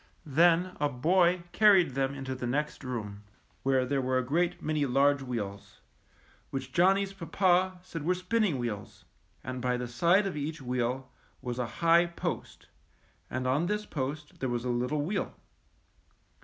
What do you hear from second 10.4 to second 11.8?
wheel was a